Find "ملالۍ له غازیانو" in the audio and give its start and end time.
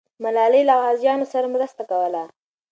0.23-1.25